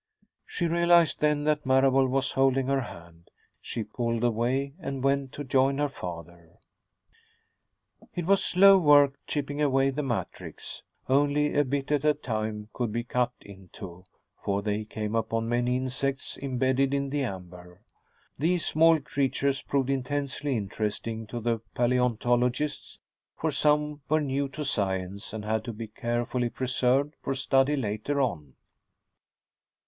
[0.47, 3.29] She realized then that Marable was holding her hand.
[3.61, 6.57] She pulled away and went to join her father.
[8.15, 10.81] It was slow work, chipping away the matrix.
[11.07, 14.05] Only a bit at a time could be cut into,
[14.43, 17.83] for they came upon many insects imbedded in the amber.
[18.39, 22.97] These small creatures proved intensely interesting to the paleontologists,
[23.37, 28.19] for some were new to science and had to be carefully preserved for study later
[28.19, 28.55] on.